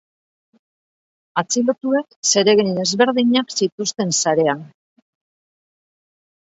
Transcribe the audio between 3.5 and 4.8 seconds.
zituzten sarean.